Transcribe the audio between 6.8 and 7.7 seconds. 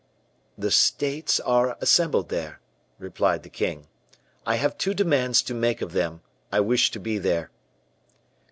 to be there."